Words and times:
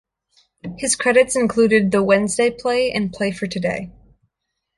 His 0.79 0.95
credits 0.95 1.35
included 1.35 1.91
"The 1.91 2.01
Wednesday 2.01 2.49
Play" 2.49 2.91
and 2.91 3.13
"Play 3.13 3.29
for 3.29 3.45
Today". 3.45 3.91